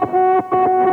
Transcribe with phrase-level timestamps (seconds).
[0.00, 0.89] Música